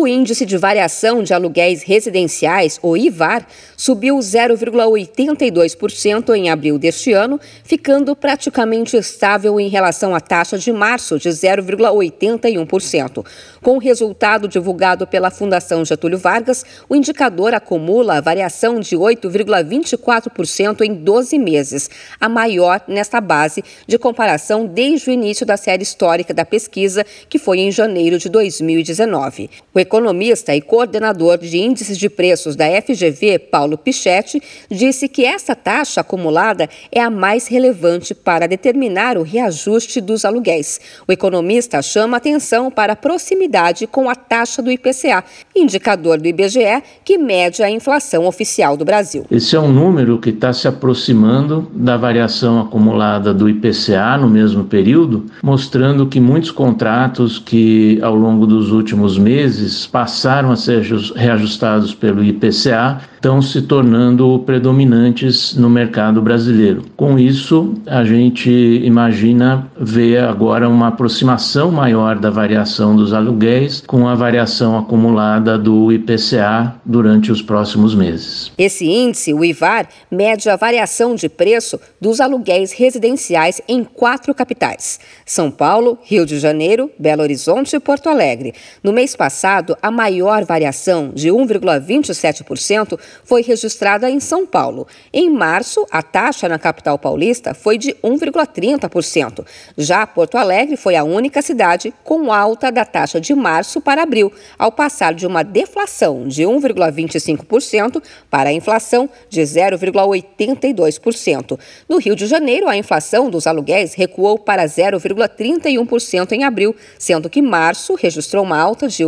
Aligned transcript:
O 0.00 0.08
índice 0.08 0.46
de 0.46 0.56
variação 0.56 1.22
de 1.22 1.34
aluguéis 1.34 1.82
residenciais, 1.82 2.80
o 2.82 2.96
IVAR, 2.96 3.46
subiu 3.76 4.16
0,82% 4.16 6.34
em 6.34 6.48
abril 6.48 6.78
deste 6.78 7.12
ano, 7.12 7.38
ficando 7.62 8.16
praticamente 8.16 8.96
estável 8.96 9.60
em 9.60 9.68
relação 9.68 10.14
à 10.14 10.20
taxa 10.20 10.56
de 10.56 10.72
março, 10.72 11.18
de 11.18 11.28
0,81%. 11.28 13.26
Com 13.60 13.76
o 13.76 13.78
resultado 13.78 14.48
divulgado 14.48 15.06
pela 15.06 15.30
Fundação 15.30 15.84
Getúlio 15.84 16.16
Vargas, 16.16 16.64
o 16.88 16.96
indicador 16.96 17.52
acumula 17.52 18.14
a 18.14 18.22
variação 18.22 18.80
de 18.80 18.96
8,24% 18.96 20.80
em 20.80 20.94
12 20.94 21.38
meses, 21.38 21.90
a 22.18 22.26
maior 22.26 22.80
nesta 22.88 23.20
base 23.20 23.62
de 23.86 23.98
comparação 23.98 24.64
desde 24.64 25.10
o 25.10 25.12
início 25.12 25.44
da 25.44 25.58
série 25.58 25.82
histórica 25.82 26.32
da 26.32 26.46
pesquisa, 26.46 27.04
que 27.28 27.38
foi 27.38 27.58
em 27.58 27.70
janeiro 27.70 28.16
de 28.16 28.30
2019. 28.30 29.50
O 29.74 29.89
economista 29.90 30.54
e 30.54 30.60
coordenador 30.60 31.36
de 31.36 31.58
índices 31.58 31.98
de 31.98 32.08
preços 32.08 32.54
da 32.54 32.64
FGV, 32.80 33.40
Paulo 33.40 33.76
Pichetti, 33.76 34.40
disse 34.70 35.08
que 35.08 35.24
essa 35.24 35.56
taxa 35.56 36.00
acumulada 36.00 36.68
é 36.92 37.00
a 37.00 37.10
mais 37.10 37.48
relevante 37.48 38.14
para 38.14 38.46
determinar 38.46 39.18
o 39.18 39.24
reajuste 39.24 40.00
dos 40.00 40.24
aluguéis. 40.24 40.80
O 41.08 41.12
economista 41.12 41.82
chama 41.82 42.18
atenção 42.18 42.70
para 42.70 42.92
a 42.92 42.96
proximidade 42.96 43.88
com 43.88 44.08
a 44.08 44.14
taxa 44.14 44.62
do 44.62 44.70
IPCA, 44.70 45.24
indicador 45.56 46.18
do 46.18 46.28
IBGE 46.28 46.84
que 47.04 47.18
mede 47.18 47.60
a 47.60 47.68
inflação 47.68 48.26
oficial 48.26 48.76
do 48.76 48.84
Brasil. 48.84 49.26
Esse 49.28 49.56
é 49.56 49.60
um 49.60 49.72
número 49.72 50.20
que 50.20 50.30
está 50.30 50.52
se 50.52 50.68
aproximando 50.68 51.68
da 51.74 51.96
variação 51.96 52.60
acumulada 52.60 53.34
do 53.34 53.48
IPCA 53.48 54.16
no 54.16 54.30
mesmo 54.30 54.62
período, 54.62 55.26
mostrando 55.42 56.06
que 56.06 56.20
muitos 56.20 56.52
contratos 56.52 57.40
que 57.40 57.98
ao 58.02 58.14
longo 58.14 58.46
dos 58.46 58.70
últimos 58.70 59.18
meses 59.18 59.79
passaram 59.86 60.50
a 60.50 60.56
ser 60.56 60.82
reajustados 61.14 61.94
pelo 61.94 62.24
IPCA 62.24 63.00
estão 63.20 63.42
se 63.42 63.60
tornando 63.60 64.42
predominantes 64.46 65.54
no 65.54 65.68
mercado 65.68 66.22
brasileiro. 66.22 66.84
Com 66.96 67.18
isso, 67.18 67.74
a 67.86 68.02
gente 68.02 68.50
imagina 68.50 69.70
ver 69.78 70.20
agora 70.20 70.66
uma 70.66 70.88
aproximação 70.88 71.70
maior 71.70 72.18
da 72.18 72.30
variação 72.30 72.96
dos 72.96 73.12
aluguéis 73.12 73.82
com 73.86 74.08
a 74.08 74.14
variação 74.14 74.78
acumulada 74.78 75.58
do 75.58 75.92
IPCA 75.92 76.74
durante 76.82 77.30
os 77.30 77.42
próximos 77.42 77.94
meses. 77.94 78.52
Esse 78.56 78.86
índice, 78.86 79.34
o 79.34 79.44
IVAR, 79.44 79.86
mede 80.10 80.48
a 80.48 80.56
variação 80.56 81.14
de 81.14 81.28
preço 81.28 81.78
dos 82.00 82.20
aluguéis 82.20 82.72
residenciais 82.72 83.60
em 83.68 83.84
quatro 83.84 84.34
capitais: 84.34 84.98
São 85.26 85.50
Paulo, 85.50 85.98
Rio 86.04 86.24
de 86.24 86.38
Janeiro, 86.38 86.90
Belo 86.98 87.22
Horizonte 87.22 87.76
e 87.76 87.80
Porto 87.80 88.08
Alegre. 88.08 88.54
No 88.82 88.94
mês 88.94 89.14
passado, 89.14 89.69
a 89.82 89.90
maior 89.90 90.44
variação, 90.44 91.10
de 91.14 91.28
1,27%, 91.28 92.98
foi 93.24 93.42
registrada 93.42 94.10
em 94.10 94.20
São 94.20 94.46
Paulo. 94.46 94.86
Em 95.12 95.28
março, 95.30 95.86
a 95.90 96.02
taxa 96.02 96.48
na 96.48 96.58
capital 96.58 96.98
paulista 96.98 97.54
foi 97.54 97.78
de 97.78 97.94
1,30%. 98.02 99.46
Já 99.76 100.06
Porto 100.06 100.36
Alegre 100.36 100.76
foi 100.76 100.96
a 100.96 101.04
única 101.04 101.40
cidade 101.42 101.92
com 102.04 102.32
alta 102.32 102.70
da 102.70 102.84
taxa 102.84 103.20
de 103.20 103.34
março 103.34 103.80
para 103.80 104.02
abril, 104.02 104.32
ao 104.58 104.72
passar 104.72 105.14
de 105.14 105.26
uma 105.26 105.42
deflação 105.42 106.26
de 106.26 106.42
1,25% 106.42 108.02
para 108.28 108.50
a 108.50 108.52
inflação 108.52 109.08
de 109.28 109.40
0,82%. 109.40 111.58
No 111.88 111.98
Rio 111.98 112.16
de 112.16 112.26
Janeiro, 112.26 112.68
a 112.68 112.76
inflação 112.76 113.30
dos 113.30 113.46
aluguéis 113.46 113.94
recuou 113.94 114.36
para 114.38 114.64
0,31% 114.64 116.32
em 116.32 116.42
abril, 116.44 116.74
sendo 116.98 117.30
que 117.30 117.42
março 117.42 117.94
registrou 117.94 118.44
uma 118.44 118.58
alta 118.58 118.88
de 118.88 119.04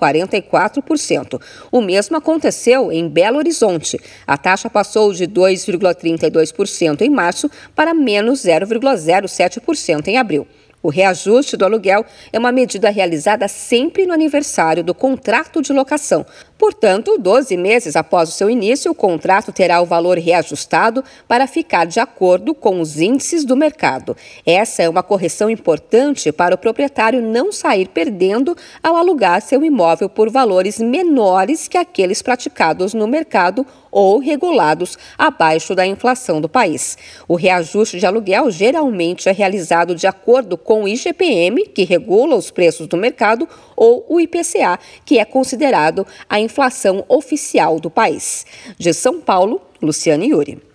1,44%. 0.00 1.40
O 1.70 1.80
mesmo 1.80 2.16
aconteceu 2.16 2.90
em 2.90 3.08
Belo 3.08 3.38
Horizonte. 3.38 4.00
A 4.26 4.36
taxa 4.36 4.68
passou 4.68 5.12
de 5.12 5.26
2,32% 5.26 7.02
em 7.02 7.10
março 7.10 7.50
para 7.74 7.94
menos 7.94 8.44
0,07% 8.44 10.08
em 10.08 10.18
abril. 10.18 10.46
O 10.82 10.88
reajuste 10.88 11.58
do 11.58 11.64
aluguel 11.66 12.06
é 12.32 12.38
uma 12.38 12.50
medida 12.50 12.88
realizada 12.88 13.46
sempre 13.48 14.06
no 14.06 14.14
aniversário 14.14 14.82
do 14.82 14.94
contrato 14.94 15.60
de 15.60 15.74
locação. 15.74 16.24
Portanto, 16.60 17.16
12 17.16 17.56
meses 17.56 17.96
após 17.96 18.28
o 18.28 18.32
seu 18.32 18.50
início, 18.50 18.92
o 18.92 18.94
contrato 18.94 19.50
terá 19.50 19.80
o 19.80 19.86
valor 19.86 20.18
reajustado 20.18 21.02
para 21.26 21.46
ficar 21.46 21.86
de 21.86 21.98
acordo 21.98 22.52
com 22.52 22.82
os 22.82 23.00
índices 23.00 23.46
do 23.46 23.56
mercado. 23.56 24.14
Essa 24.44 24.82
é 24.82 24.88
uma 24.88 25.02
correção 25.02 25.48
importante 25.48 26.30
para 26.30 26.54
o 26.54 26.58
proprietário 26.58 27.22
não 27.22 27.50
sair 27.50 27.88
perdendo 27.88 28.54
ao 28.82 28.94
alugar 28.94 29.40
seu 29.40 29.64
imóvel 29.64 30.10
por 30.10 30.28
valores 30.28 30.78
menores 30.78 31.66
que 31.66 31.78
aqueles 31.78 32.20
praticados 32.20 32.92
no 32.92 33.08
mercado 33.08 33.66
ou 33.90 34.18
regulados 34.18 34.96
abaixo 35.18 35.74
da 35.74 35.86
inflação 35.86 36.40
do 36.40 36.48
país. 36.48 36.96
O 37.26 37.34
reajuste 37.34 37.98
de 37.98 38.06
aluguel 38.06 38.50
geralmente 38.50 39.28
é 39.28 39.32
realizado 39.32 39.94
de 39.94 40.06
acordo 40.06 40.56
com 40.56 40.84
o 40.84 40.88
IGPM, 40.88 41.66
que 41.66 41.84
regula 41.84 42.36
os 42.36 42.50
preços 42.50 42.86
do 42.86 42.96
mercado, 42.96 43.48
ou 43.76 44.04
o 44.08 44.20
IPCA, 44.20 44.78
que 45.04 45.18
é 45.18 45.24
considerado 45.24 46.06
a 46.28 46.38
inflação 46.50 47.04
oficial 47.08 47.78
do 47.78 47.88
país. 47.88 48.44
De 48.76 48.92
São 48.92 49.20
Paulo, 49.20 49.62
Luciane 49.80 50.30
Yuri. 50.30 50.69